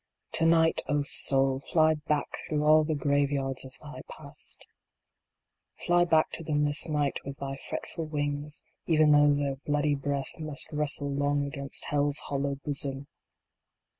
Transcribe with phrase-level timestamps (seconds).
[0.31, 1.59] To night, O Soul!
[1.59, 4.65] fly back through all the grave yards of thy Past
[5.85, 10.39] Fly back to them this night with thy fretful wings, even though their bloody breadth
[10.39, 13.09] must wrestle long against Hell s hollow bosom